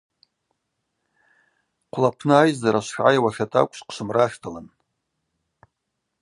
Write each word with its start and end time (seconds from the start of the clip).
Хъвлапны 1.91 2.35
айззара 2.41 2.81
швшгӏайуаш 2.85 3.37
атӏакӏв 3.43 3.75
швхъшвымраштылын. 3.79 4.67